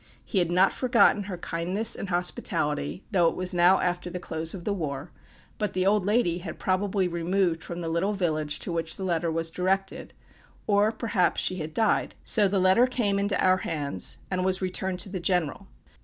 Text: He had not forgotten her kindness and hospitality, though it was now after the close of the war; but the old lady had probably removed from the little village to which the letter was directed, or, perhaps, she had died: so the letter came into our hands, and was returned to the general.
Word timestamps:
He 0.25 0.39
had 0.39 0.49
not 0.49 0.73
forgotten 0.73 1.25
her 1.25 1.37
kindness 1.37 1.95
and 1.95 2.09
hospitality, 2.09 3.03
though 3.11 3.27
it 3.27 3.35
was 3.35 3.53
now 3.53 3.79
after 3.79 4.09
the 4.09 4.17
close 4.19 4.55
of 4.55 4.63
the 4.63 4.73
war; 4.73 5.11
but 5.59 5.73
the 5.73 5.85
old 5.85 6.07
lady 6.07 6.39
had 6.39 6.57
probably 6.57 7.07
removed 7.07 7.63
from 7.63 7.81
the 7.81 7.87
little 7.87 8.13
village 8.13 8.57
to 8.61 8.71
which 8.71 8.95
the 8.95 9.03
letter 9.03 9.31
was 9.31 9.51
directed, 9.51 10.15
or, 10.65 10.91
perhaps, 10.91 11.39
she 11.43 11.57
had 11.57 11.75
died: 11.75 12.15
so 12.23 12.47
the 12.47 12.57
letter 12.59 12.87
came 12.87 13.19
into 13.19 13.39
our 13.39 13.57
hands, 13.57 14.17
and 14.31 14.43
was 14.43 14.59
returned 14.59 14.99
to 15.01 15.09
the 15.09 15.19
general. 15.19 15.67